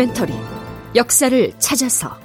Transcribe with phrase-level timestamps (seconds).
[0.00, 0.32] 다큐멘터리
[0.94, 2.16] 역사를 찾아서.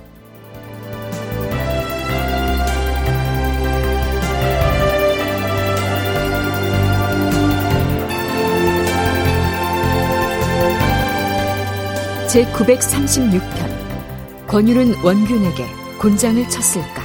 [12.29, 15.65] 제 936편 권율은 원균에게
[15.99, 17.03] 곤장을 쳤을까?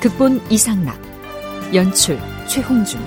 [0.00, 1.00] 극본 이상락
[1.74, 3.00] 연출 최홍준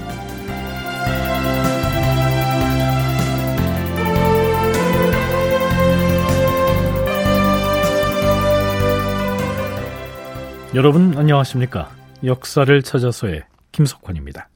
[10.79, 11.91] 여러분 안녕하십니까?
[12.23, 13.43] 역사를 찾아서의
[13.73, 14.47] 김석환입니다.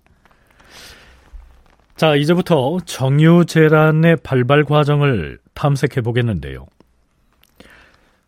[1.97, 6.65] 자, 이제부터 정유재란의 발발 과정을 탐색해 보겠는데요.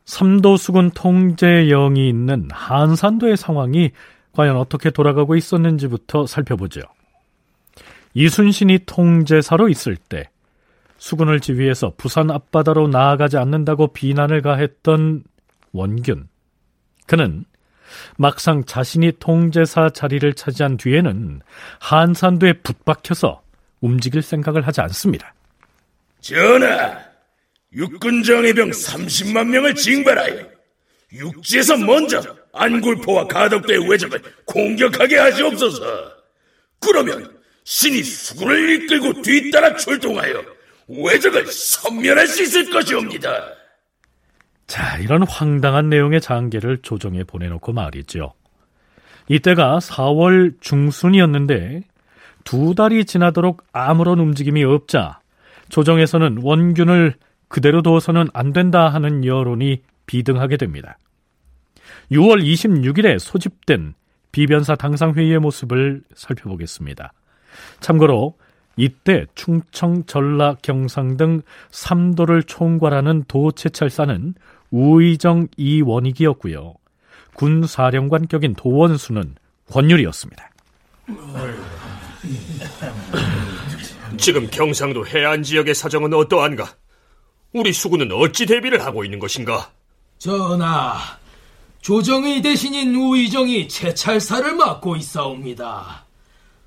[0.04, 3.92] 삼도수군 통제영이 있는 한산도의 상황이
[4.34, 6.82] 과연 어떻게 돌아가고 있었는지부터 살펴보죠.
[8.14, 10.30] 이순신이 통제사로 있을 때
[10.98, 15.24] 수군을 지휘해서 부산 앞바다로 나아가지 않는다고 비난을 가했던
[15.72, 16.28] 원균.
[17.08, 17.46] 그는
[18.18, 21.42] 막상 자신이 통제사 자리를 차지한 뒤에는
[21.80, 23.42] 한산도에 붙박혀서
[23.82, 25.34] 움직일 생각을 하지 않습니다.
[26.22, 27.00] 전하,
[27.74, 30.56] 육군 정예병 30만 명을 징발하여
[31.14, 32.22] 육지에서 먼저
[32.54, 36.12] 안굴포와 가덕도의 외적을 공격하게 하시옵소서.
[36.80, 40.44] 그러면 신이 수군을 이끌고 뒤따라 출동하여
[40.88, 43.55] 외적을 섬멸할 수 있을 것이옵니다.
[44.68, 48.34] 자, 이런 황당한 내용의 장계를 조정에 보내놓고 말이죠.
[49.28, 51.82] 이때가 4월 중순이었는데
[52.44, 55.20] 두 달이 지나도록 아무런 움직임이 없자
[55.70, 57.16] 조정에서는 원균을
[57.48, 60.98] 그대로 둬서는 안 된다 하는 여론이 비등하게 됩니다.
[62.12, 63.94] 6월 26일에 소집된
[64.32, 67.14] 비변사 당상회의의 모습을 살펴보겠습니다.
[67.80, 68.36] 참고로
[68.78, 74.36] 이때 충청, 전라, 경상 등 3도를 총괄하는 도채찰사는
[74.72, 76.74] 우의정 이원익이었고요.
[77.34, 79.36] 군 사령관격인 도원수는
[79.72, 80.50] 권율이었습니다.
[84.18, 86.74] 지금 경상도 해안 지역의 사정은 어떠한가?
[87.54, 89.72] 우리 수군은 어찌 대비를 하고 있는 것인가?
[90.18, 90.98] 전하,
[91.82, 96.06] 조정의 대신인 우의정이 채찰사를 맡고 있사옵니다.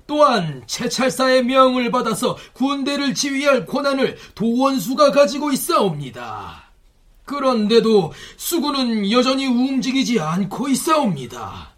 [0.07, 6.68] 또한 채찰사의 명을 받아서 군대를 지휘할 권한을 도원수가 가지고 있사옵니다.
[7.29, 11.69] 그런데도 수군은 여전히 움직이지 않고 있사옵니다.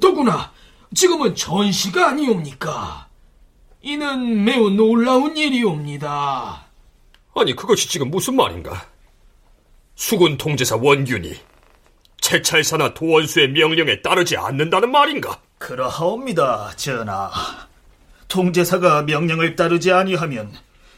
[0.00, 0.50] 더구나
[0.92, 3.06] 지금은 전시가 아니옵니까?
[3.82, 6.66] 이는 매우 놀라운 일이옵니다.
[7.36, 8.88] 아니 그것이 지금 무슨 말인가?
[9.94, 11.32] 수군 통제사 원균이
[12.20, 15.40] 채찰사나 도원수의 명령에 따르지 않는다는 말인가?
[15.58, 17.30] 그러하옵니다, 전하.
[18.26, 20.52] 통제사가 명령을 따르지 아니하면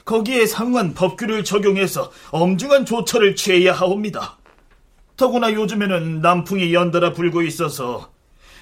[0.04, 4.38] 거기에 상한 법규를 적용해서 엄중한 조처를 취해야 하옵니다.
[5.16, 8.10] 더구나 요즘에는 남풍이 연달아 불고 있어서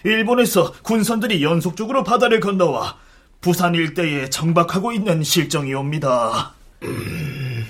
[0.05, 2.99] 일본에서 군선들이 연속적으로 바다를 건너와
[3.41, 6.55] 부산 일대에 정박하고 있는 실정이옵니다.
[6.83, 7.65] 음,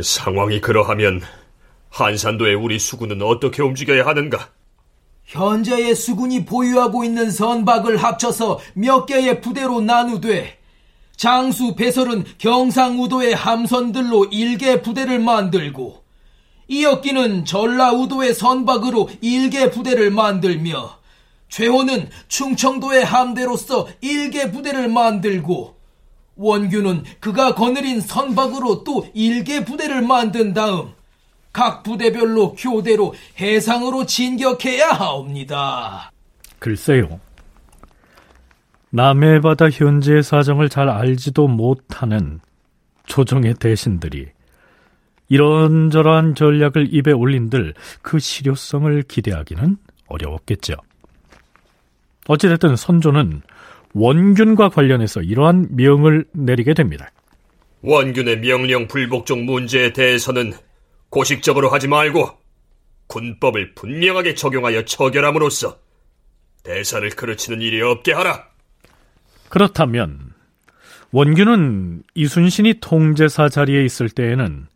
[0.00, 1.20] 상황이 그러하면
[1.90, 4.50] 한산도의 우리 수군은 어떻게 움직여야 하는가?
[5.24, 10.55] 현재의 수군이 보유하고 있는 선박을 합쳐서 몇 개의 부대로 나누되
[11.16, 16.04] 장수 배설은 경상우도의 함선들로 일개 부대를 만들고
[16.68, 20.98] 이역기는 전라우도의 선박으로 일개 부대를 만들며
[21.48, 25.76] 최호는 충청도의 함대로서 일개 부대를 만들고
[26.36, 30.92] 원규는 그가 거느린 선박으로 또 일개 부대를 만든 다음
[31.52, 36.12] 각 부대별로 교대로 해상으로 진격해야 하옵니다.
[36.58, 37.20] 글쎄요.
[38.96, 42.40] 남해 바다 현지의 사정을 잘 알지도 못하는
[43.04, 44.28] 조정의 대신들이
[45.28, 50.76] 이런저런 전략을 입에 올린들 그 실효성을 기대하기는 어려웠겠죠.
[52.26, 53.42] 어찌됐든 선조는
[53.92, 57.10] 원균과 관련해서 이러한 명을 내리게 됩니다.
[57.82, 60.54] 원균의 명령 불복종 문제에 대해서는
[61.10, 62.30] 고식적으로 하지 말고
[63.08, 65.76] 군법을 분명하게 적용하여 처결함으로써
[66.62, 68.55] 대사를 그르치는 일이 없게 하라.
[69.48, 70.32] 그렇다면
[71.12, 74.66] 원균은 이순신이 통제사 자리에 있을 때에는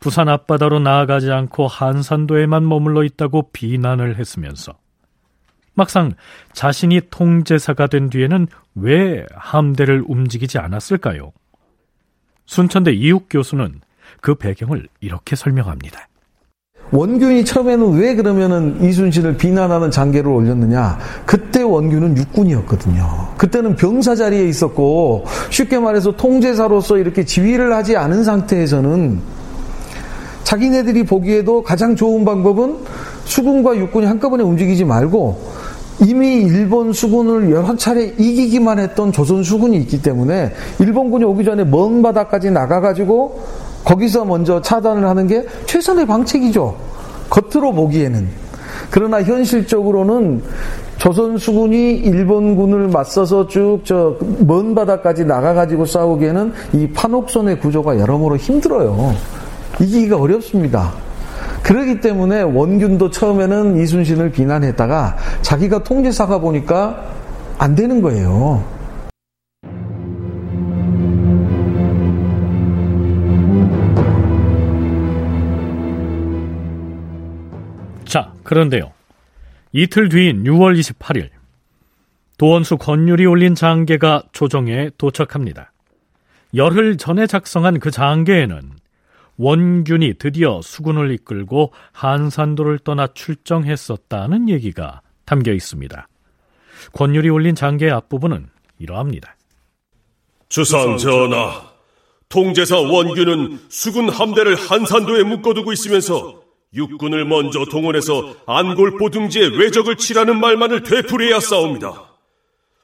[0.00, 4.72] 부산 앞바다로 나아가지 않고 한산도에만 머물러 있다고 비난을 했으면서
[5.74, 6.12] 막상
[6.52, 11.32] 자신이 통제사가 된 뒤에는 왜 함대를 움직이지 않았을까요?
[12.46, 13.80] 순천대 이욱 교수는
[14.20, 16.09] 그 배경을 이렇게 설명합니다.
[16.92, 20.98] 원균이 처음에는 왜 그러면은 이순신을 비난하는 장계를 올렸느냐?
[21.24, 23.28] 그때 원균은 육군이었거든요.
[23.36, 29.20] 그때는 병사 자리에 있었고 쉽게 말해서 통제사로서 이렇게 지휘를 하지 않은 상태에서는
[30.42, 32.78] 자기네들이 보기에도 가장 좋은 방법은
[33.24, 35.38] 수군과 육군이 한꺼번에 움직이지 말고
[36.04, 42.02] 이미 일본 수군을 여러 차례 이기기만 했던 조선 수군이 있기 때문에 일본군이 오기 전에 먼
[42.02, 46.76] 바다까지 나가가지고 거기서 먼저 차단을 하는 게 최선의 방책이죠.
[47.30, 48.28] 겉으로 보기에는.
[48.90, 50.42] 그러나 현실적으로는
[50.98, 59.14] 조선 수군이 일본군을 맞서서 쭉 저 먼 바다까지 나가가지고 싸우기에는 이 판옥선의 구조가 여러모로 힘들어요.
[59.80, 60.92] 이기기가 어렵습니다.
[61.62, 67.04] 그러기 때문에 원균도 처음에는 이순신을 비난했다가 자기가 통제사가 보니까
[67.58, 68.62] 안 되는 거예요.
[78.10, 78.92] 자, 그런데요.
[79.70, 81.28] 이틀 뒤인 6월 28일
[82.38, 85.70] 도원수 권율이 올린 장계가 조정에 도착합니다.
[86.56, 88.72] 열흘 전에 작성한 그 장계에는
[89.36, 96.08] 원균이 드디어 수군을 이끌고 한산도를 떠나 출정했었다는 얘기가 담겨 있습니다.
[96.92, 98.48] 권율이 올린 장계의 앞부분은
[98.80, 99.36] 이러합니다.
[100.48, 101.62] 주상 전하,
[102.28, 110.82] 통제사 원균은 수군 함대를 한산도에 묶어두고 있으면서 육군을 먼저 동원해서 안골보 둥지에 외적을 치라는 말만을
[110.82, 112.10] 되풀이해야 싸웁니다.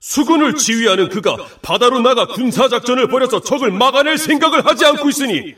[0.01, 5.55] 수군을 지휘하는 그가 바다로 나가 군사작전을 벌여서 적을 막아낼 생각을 하지 않고 있으니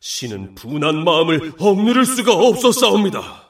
[0.00, 3.48] 신은 분한 마음을 억누를 수가 없었사옵니다.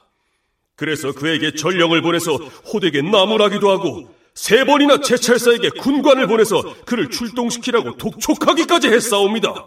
[0.76, 2.36] 그래서 그에게 전령을 보내서
[2.72, 9.66] 호되게 나무라기도 하고 세 번이나 제찰사에게 군관을 보내서 그를 출동시키라고 독촉하기까지 했사옵니다.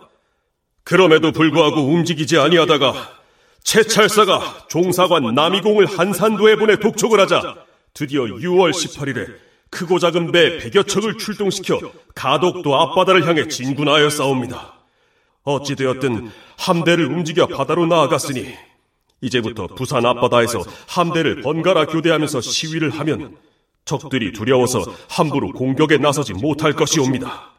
[0.83, 3.20] 그럼에도 불구하고 움직이지 아니하다가
[3.63, 7.55] 채찰사가 종사관 남이공을 한산도에 보내 독촉을 하자
[7.93, 9.27] 드디어 6월 18일에
[9.69, 11.79] 크고 작은 배 100여 척을 출동시켜
[12.13, 14.73] 가독도 앞바다를 향해 진군하여 싸웁니다.
[15.43, 18.53] 어찌되었든 함대를 움직여 바다로 나아갔으니
[19.21, 23.37] 이제부터 부산 앞바다에서 함대를 번갈아 교대하면서 시위를 하면
[23.85, 27.51] 적들이 두려워서 함부로 공격에 나서지 못할 것이옵니다.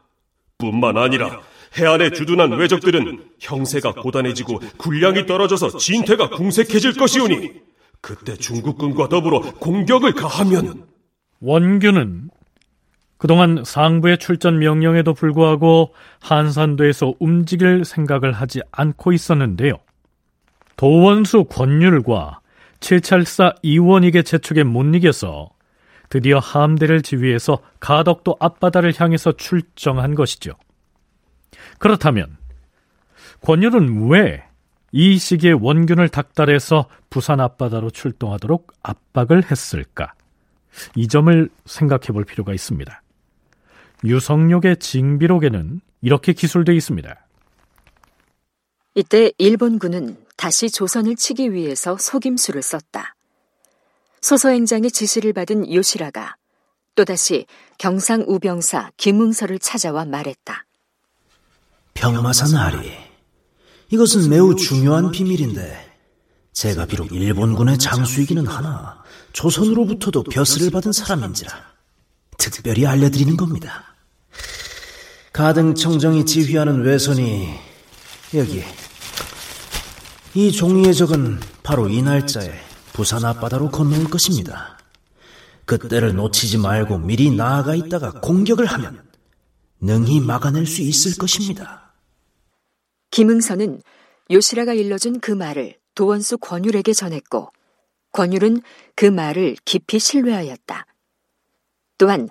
[0.57, 1.41] 뿐만 아니라
[1.77, 7.51] 해안에 주둔한 외적들은 형세가 고단해지고 군량이 떨어져서 진퇴가 궁색해질 것이오니
[8.01, 10.85] 그때 중국군과 더불어 공격을 가하면
[11.39, 12.29] 원균은
[13.17, 19.77] 그동안 상부의 출전 명령에도 불구하고 한산도에서 움직일 생각을 하지 않고 있었는데요.
[20.75, 22.41] 도원수 권율과
[22.81, 25.49] 칠찰사 이원익의 재촉에 못 이겨서
[26.09, 30.51] 드디어 함대를 지휘해서 가덕도 앞바다를 향해서 출정한 것이죠.
[31.79, 32.37] 그렇다면
[33.41, 34.53] 권율은 왜
[34.95, 40.13] 이 시기에 원균을 닥달해서 부산 앞바다로 출동하도록 압박을 했을까?
[40.95, 43.01] 이 점을 생각해 볼 필요가 있습니다.
[44.03, 47.25] 유성룡의 징비록에는 이렇게 기술되어 있습니다.
[48.93, 53.15] 이때 일본군은 다시 조선을 치기 위해서 속임수를 썼다.
[54.21, 56.35] 소서행장의 지시를 받은 요시라가
[56.93, 57.47] 또다시
[57.79, 60.65] 경상 우병사 김응서를 찾아와 말했다.
[61.93, 62.91] 병마사 나리,
[63.89, 65.93] 이것은 매우 중요한 비밀인데
[66.53, 69.03] 제가 비록 일본군의 장수이기는 하나
[69.33, 71.53] 조선으로부터도 벼슬을 받은 사람인지라
[72.37, 73.95] 특별히 알려드리는 겁니다.
[75.31, 77.49] 가등청정이 지휘하는 외선이
[78.35, 78.63] 여기
[80.35, 82.51] 이 종이에 적은 바로 이 날짜에
[82.93, 84.77] 부산 앞바다로 건너올 것입니다.
[85.65, 89.01] 그때를 놓치지 말고 미리 나아가 있다가 공격을 하면
[89.79, 91.82] 능히 막아낼 수 있을 것입니다.
[93.13, 93.79] 김응선은
[94.31, 97.51] 요시라가 일러준 그 말을 도원수 권율에게 전했고
[98.11, 98.61] 권율은
[98.95, 100.87] 그 말을 깊이 신뢰하였다.
[101.99, 102.27] 또한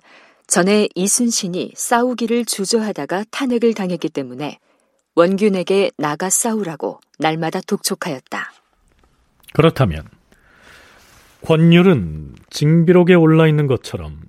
[0.49, 4.59] 전에 이순신이 싸우기를 주저하다가 탄핵을 당했기 때문에
[5.15, 8.53] 원균에게 나가 싸우라고 날마다 독촉하였다.
[9.53, 10.09] 그렇다면
[11.43, 14.21] 권율은 징비록에 올라 있는 것처럼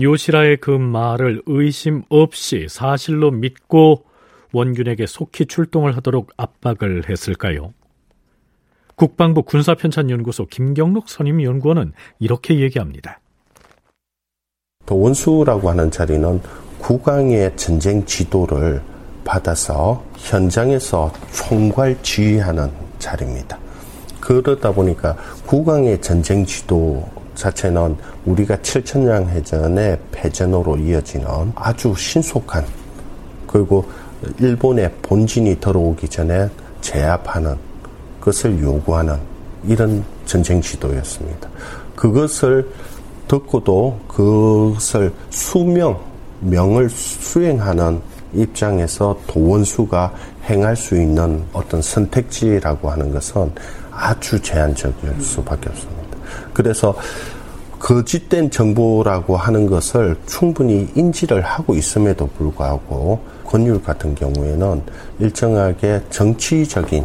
[0.00, 4.04] 요시라의 그 말을 의심 없이 사실로 믿고
[4.52, 7.72] 원균에게 속히 출동을 하도록 압박을 했을까요?
[8.96, 13.20] 국방부 군사편찬연구소 김경록 선임연구원은 이렇게 얘기합니다.
[14.84, 16.40] 도원수라고 하는 자리는
[16.80, 18.82] 국왕의 전쟁 지도를
[19.24, 23.58] 받아서 현장에서 총괄 지휘하는 자리입니다.
[24.20, 25.16] 그러다 보니까
[25.46, 32.66] 국왕의 전쟁 지도 자체는 우리가 7천량 해전의 패전으로 이어지는 아주 신속한
[33.46, 33.88] 그리고
[34.38, 36.48] 일본의 본진이 들어오기 전에
[36.80, 37.56] 제압하는
[38.20, 39.18] 것을 요구하는
[39.66, 41.48] 이런 전쟁 지도였습니다.
[41.96, 42.68] 그것을
[43.28, 45.98] 듣고도 그것을 수명,
[46.40, 48.00] 명을 수행하는
[48.34, 50.12] 입장에서 도원수가
[50.44, 53.52] 행할 수 있는 어떤 선택지라고 하는 것은
[53.90, 56.18] 아주 제한적일 수밖에 없습니다.
[56.52, 56.94] 그래서
[57.80, 64.82] 거짓된 정보라고 하는 것을 충분히 인지를 하고 있음에도 불구하고 권율 같은 경우에는
[65.18, 67.04] 일정하게 정치적인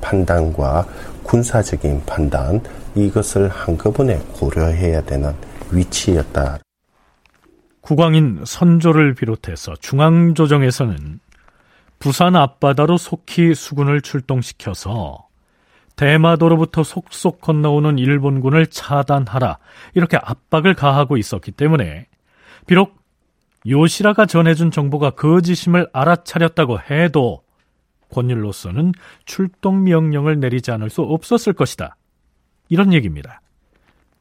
[0.00, 0.86] 판단과
[1.22, 2.60] 군사적인 판단
[2.94, 5.32] 이것을 한꺼번에 고려해야 되는
[5.70, 6.58] 위치였다.
[7.80, 11.20] 국왕인 선조를 비롯해서 중앙조정에서는
[11.98, 15.23] 부산 앞바다로 속히 수군을 출동시켜서
[15.96, 19.58] 대마도로부터 속속 건너오는 일본군을 차단하라
[19.94, 22.06] 이렇게 압박을 가하고 있었기 때문에
[22.66, 22.96] 비록
[23.66, 27.42] 요시라가 전해준 정보가 거짓임을 알아차렸다고 해도
[28.10, 28.92] 권율로서는
[29.24, 31.96] 출동 명령을 내리지 않을 수 없었을 것이다.
[32.68, 33.40] 이런 얘기입니다.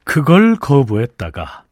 [0.03, 1.65] 그걸 거부했다가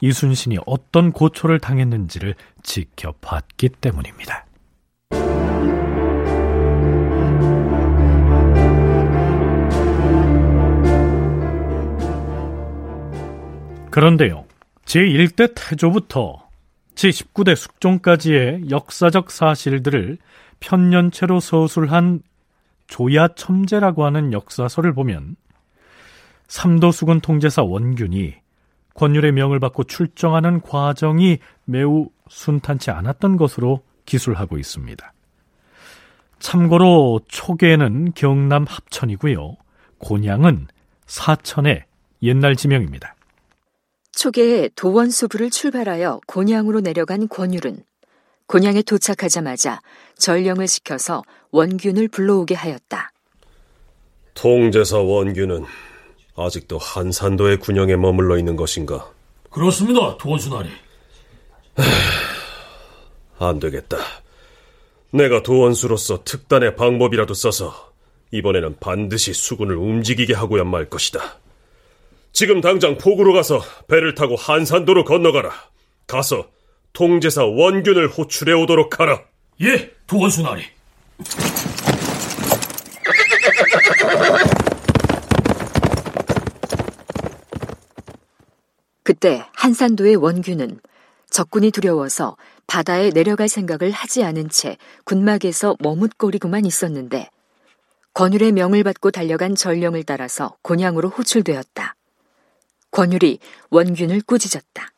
[0.00, 4.46] 이순신이 어떤 고초를 당했는지를 지켜봤기 때문입니다.
[13.92, 14.46] 그런데요,
[14.86, 16.48] 제1대 태조부터
[16.94, 20.16] 제19대 숙종까지의 역사적 사실들을
[20.60, 22.22] 편년체로 서술한
[22.86, 25.36] 조야 첨제라고 하는 역사서를 보면
[26.48, 28.34] 삼도수군 통제사 원균이
[28.94, 35.12] 권율의 명을 받고 출정하는 과정이 매우 순탄치 않았던 것으로 기술하고 있습니다.
[36.38, 39.54] 참고로 초계는 경남 합천이고요.
[39.98, 40.68] 곤양은
[41.04, 41.84] 사천의
[42.22, 43.16] 옛날 지명입니다.
[44.12, 47.84] 초계에 도원수부를 출발하여 곤양으로 내려간 권율은
[48.46, 49.80] 곤양에 도착하자마자
[50.18, 53.12] 전령을 시켜서 원균을 불러오게 하였다.
[54.34, 55.64] 통제사 원균은
[56.36, 59.10] 아직도 한산도의 군영에 머물러 있는 것인가?
[59.50, 60.70] 그렇습니다, 도원수나리.
[63.38, 63.98] 안 되겠다.
[65.10, 67.92] 내가 도원수로서 특단의 방법이라도 써서
[68.30, 71.41] 이번에는 반드시 수군을 움직이게 하고야 말 것이다.
[72.32, 75.50] 지금 당장 포구로 가서 배를 타고 한산도로 건너가라.
[76.06, 76.48] 가서
[76.92, 79.22] 통제사 원균을 호출해 오도록 하라.
[79.62, 80.64] 예, 도원수나리.
[89.02, 90.80] 그때 한산도의 원균은
[91.28, 92.36] 적군이 두려워서
[92.66, 97.28] 바다에 내려갈 생각을 하지 않은 채 군막에서 머뭇거리고만 있었는데
[98.14, 101.94] 권율의 명을 받고 달려간 전령을 따라서 곤양으로 호출되었다.
[102.92, 104.92] 권율이 원균을 꾸짖었다.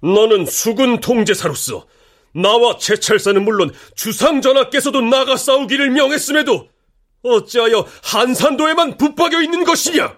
[0.00, 1.86] 너는 수군 통제사로서
[2.34, 6.68] 나와 채찰사는 물론 주상전하께서도 나가 싸우기를 명했음에도
[7.22, 10.16] 어찌하여 한산도에만 붙박여 있는 것이냐?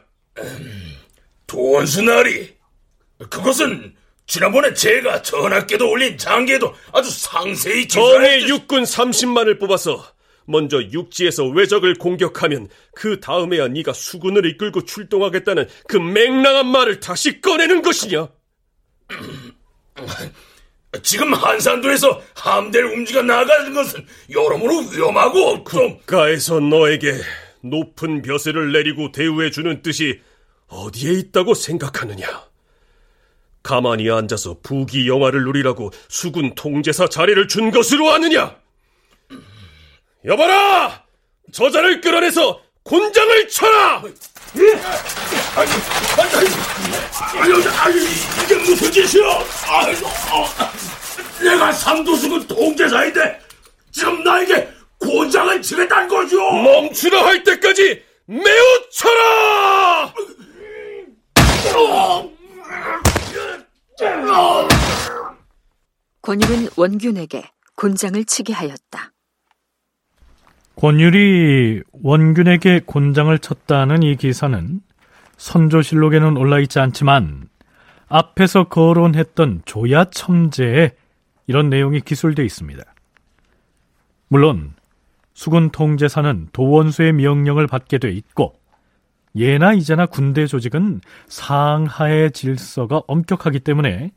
[1.46, 2.54] 도원수나리,
[3.30, 3.96] 그것은
[4.26, 10.04] 지난번에 제가 전하께도 올린 장계도 아주 상세히 정의 육군 30만을 뽑아서
[10.48, 17.82] 먼저 육지에서 외적을 공격하면 그 다음에야 네가 수군을 이끌고 출동하겠다는 그 맹랑한 말을 다시 꺼내는
[17.82, 18.28] 것이냐?
[21.02, 25.98] 지금 한산도에서 함대를 움직여 나가는 것은 여러모로 위험하고 좀...
[25.98, 27.12] 국가에서 너에게
[27.60, 30.20] 높은 벼슬을 내리고 대우해주는 뜻이
[30.68, 32.26] 어디에 있다고 생각하느냐?
[33.62, 38.56] 가만히 앉아서 부귀 영화를 누리라고 수군 통제사 자리를 준 것으로 아느냐?
[40.28, 41.04] 여봐라!
[41.52, 44.02] 저자를 끌어내서 곤장을 쳐라!
[44.58, 44.74] 예?
[45.56, 45.70] 아니,
[46.18, 47.96] 아니, 아니, 아니,
[48.44, 49.26] 이게 무슨 짓이야?
[49.26, 50.44] 어,
[51.42, 53.40] 내가 삼도수군 통제사인데
[53.90, 54.68] 지금 나에게
[54.98, 56.38] 곤장을 치겠다는 거죠?
[56.52, 60.12] 멈추라 할 때까지 매우 쳐라!
[66.20, 69.12] 권율은 원균에게 곤장을 치게 하였다.
[70.78, 74.80] 권율이 원균에게 곤장을 쳤다는 이 기사는
[75.36, 77.48] 선조실록에는 올라 있지 않지만
[78.06, 80.92] 앞에서 거론했던 조야 첨제에
[81.48, 82.80] 이런 내용이 기술되어 있습니다.
[84.28, 84.72] 물론
[85.34, 88.54] 수군 통제사는 도원수의 명령을 받게 돼 있고
[89.34, 94.12] 예나 이제나 군대 조직은 상하의 질서가 엄격하기 때문에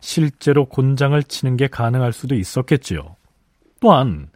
[0.00, 3.16] 실제로 곤장을 치는 게 가능할 수도 있었겠지요.
[3.80, 4.30] 또한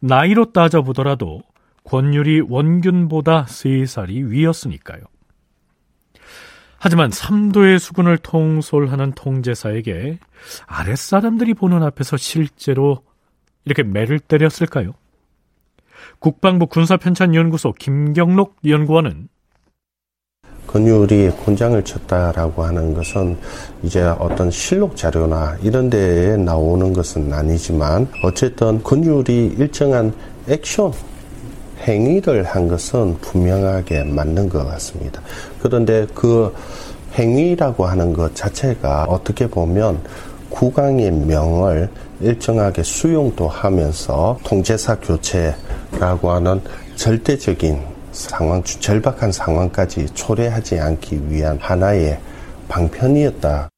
[0.00, 1.42] 나이로 따져보더라도
[1.84, 5.02] 권율이 원균보다 세 살이 위였으니까요.
[6.78, 10.18] 하지만 삼도의 수군을 통솔하는 통제사에게
[10.66, 13.02] 아랫사람들이 보는 앞에서 실제로
[13.64, 14.94] 이렇게 매를 때렸을까요?
[16.20, 19.28] 국방부 군사편찬연구소 김경록 연구원은
[20.68, 23.36] 권율이 곤장을 쳤다라고 하는 것은
[23.82, 30.12] 이제 어떤 실록 자료나 이런 데에 나오는 것은 아니지만 어쨌든 권율이 일정한
[30.48, 30.92] 액션
[31.80, 35.22] 행위를 한 것은 분명하게 맞는 것 같습니다.
[35.62, 36.54] 그런데 그
[37.14, 40.00] 행위라고 하는 것 자체가 어떻게 보면
[40.50, 41.88] 국왕의 명을
[42.20, 46.60] 일정하게 수용도 하면서 통제사 교체라고 하는
[46.96, 52.20] 절대적인 상황, 절박한 상황까지 초래하지 않기 위한 하나의
[52.68, 53.68] 방편이었다.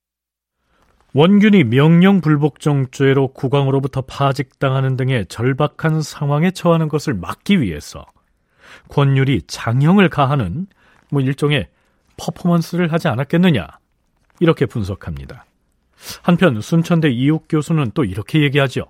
[1.12, 8.06] 원균이 명령 불복종죄로 국왕으로부터 파직당하는 등의 절박한 상황에 처하는 것을 막기 위해서
[8.88, 10.66] 권율이 장형을 가하는
[11.10, 11.68] 뭐 일종의
[12.16, 13.66] 퍼포먼스를 하지 않았겠느냐
[14.38, 15.44] 이렇게 분석합니다.
[16.22, 18.86] 한편 순천대 이욱 교수는 또 이렇게 얘기하죠.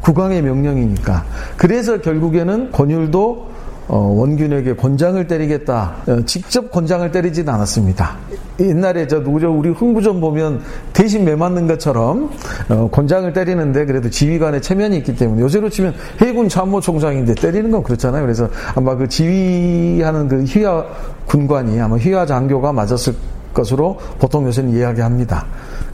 [0.00, 1.24] 국왕의 명령이니까.
[1.56, 3.55] 그래서 결국에는 권율도 어,
[3.94, 5.96] 원균에게 권장을 때리겠다.
[6.06, 8.16] 어, 직접 권장을 때리진 않았습니다.
[8.58, 9.52] 옛날에 저 누구죠?
[9.52, 10.60] 우리 흥부전 보면
[10.92, 12.30] 대신 매 맞는 것처럼
[12.68, 18.22] 어, 권장을 때리는데 그래도 지휘관의 체면이 있기 때문에 요새로 치면 해군 참모총장인데 때리는 건 그렇잖아요.
[18.22, 20.84] 그래서 아마 그 지휘하는 그 휘하
[21.26, 23.14] 군관이 아마 휘하 장교가 맞았을
[23.54, 25.46] 것으로 보통 요새는 이야기합니다.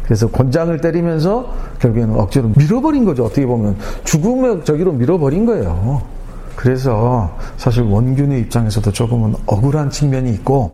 [0.05, 3.25] 그래서 권장을 때리면서 결국에는 억지로 밀어버린 거죠.
[3.25, 6.03] 어떻게 보면 죽음의 저기로 밀어버린 거예요.
[6.57, 10.73] 그래서 사실 원균의 입장에서도 조금은 억울한 측면이 있고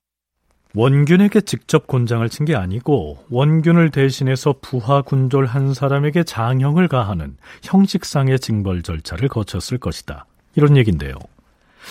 [0.74, 8.38] 원균에게 직접 권장을 친 게 아니고 원균을 대신해서 부하 군졸 한 사람에게 장형을 가하는 형식상의
[8.38, 10.26] 징벌 절차를 거쳤을 것이다.
[10.54, 11.14] 이런 얘기인데요.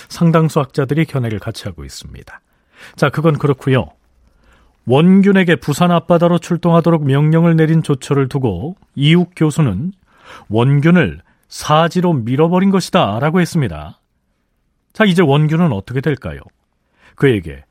[0.10, 2.40] 상당수 학자들이 견해를 같이 하고 있습니다.
[2.96, 3.88] 자, 그건 그렇고요.
[4.86, 9.92] 원균에게 부산 앞바다로 출동하도록 명령을 내린 조처를 두고 이욱 교수는
[10.50, 14.00] 원균을 사지로 밀어버린 것이다 라고 했습니다.
[14.94, 16.42] 자, 이제 원균은 어떻게 될까요?
[17.16, 17.64] 그에게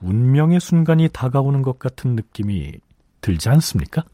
[0.00, 2.72] 운명의 순간이 다가오는 것 같은 느낌이
[3.20, 4.04] 들지 않습니까?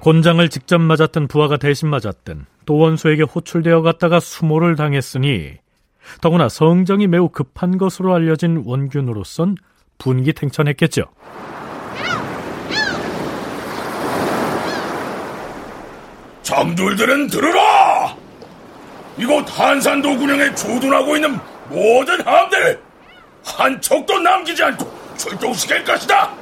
[0.00, 5.58] 곤장을 직접 맞았던 부하가 대신 맞았든 또 원소에게 호출되어 갔다가 수모를 당했으니
[6.20, 9.56] 더구나 성정이 매우 급한 것으로 알려진 원균으로선
[9.98, 11.04] 분기탱천했겠죠.
[16.42, 18.16] 장돌들은 들으라!
[19.16, 22.80] 이곳 한산도 군영에 주둔하고 있는 모든 함대를
[23.44, 26.32] 한 척도 남기지 않고 출동시킬 것이다!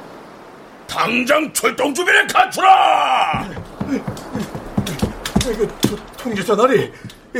[0.87, 3.47] 당장 출동 준비를 갖추라!
[5.51, 5.67] 이거
[6.17, 6.91] 통제사 나리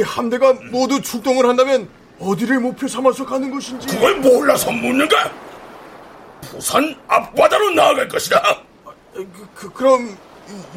[0.04, 1.88] 함대가 모두 출동을 한다면
[2.20, 5.32] 어디를 목표 삼아서 가는 것인지 그걸 몰라서 묻는가?
[6.42, 8.42] 부산 앞바다로 나아갈 것이다.
[9.14, 10.18] 그, 그, 럼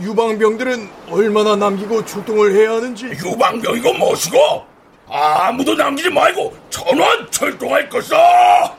[0.01, 4.39] 유방병들은 얼마나 남기고 출동을 해야 하는지 유방병이고 뭐시고
[5.09, 8.77] 아무도 남기지 말고 전원 출동할 것이다.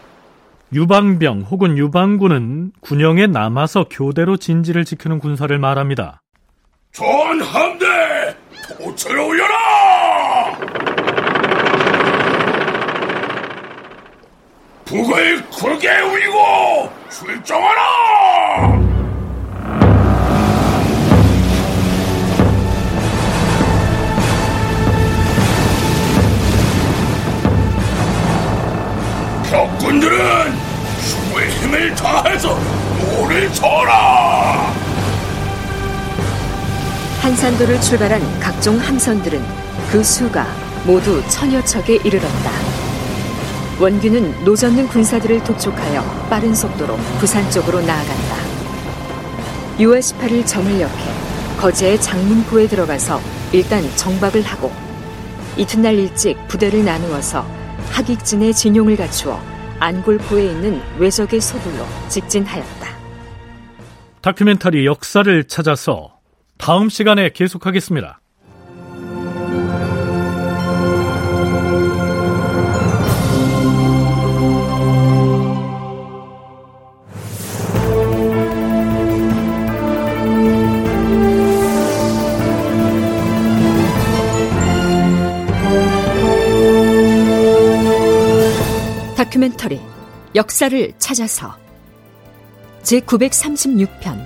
[0.73, 6.21] 유방병 혹은 유방군은 군영에 남아서 교대로 진지를 지키는 군사를 말합니다.
[6.91, 7.05] 전
[7.41, 8.35] 함대
[8.77, 10.92] 도처를 올려라!
[14.93, 17.81] 북을 크게 울리고 출정하라!
[29.49, 30.53] 격군들은
[31.01, 32.55] 죽을 힘을 다해서
[32.99, 34.71] 노를 저어라!
[37.19, 39.43] 한산도를 출발한 각종 함선들은
[39.91, 40.45] 그 수가
[40.85, 42.72] 모두 천여 척에 이르렀다.
[43.79, 48.35] 원균은 노젓는 군사들을 독촉하여 빠른 속도로 부산 쪽으로 나아간다.
[49.77, 53.19] 6월 18일 점을 역해 거제의 장문포에 들어가서
[53.51, 54.71] 일단 정박을 하고
[55.57, 57.41] 이튿날 일찍 부대를 나누어서
[57.91, 59.39] 하익진의 진용을 갖추어
[59.79, 62.93] 안골포에 있는 외적의 소굴로 직진하였다.
[64.21, 66.19] 다큐멘터리 역사를 찾아서
[66.57, 68.22] 다음 시간에 계속하겠습니다.
[90.35, 91.55] 역사를 찾아서
[92.83, 94.25] 제936편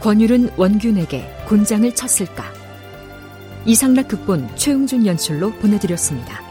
[0.00, 2.44] 권율은 원균에게 곤장을 쳤을까
[3.64, 6.49] 이상락 극본 최웅준 연출로 보내드렸습니다.